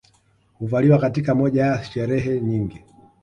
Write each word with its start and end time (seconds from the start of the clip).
Huvaliwa 0.53 0.97
katika 0.99 1.35
moja 1.35 1.65
ya 1.65 1.83
sherehe 1.83 2.39
nyingi 2.41 2.83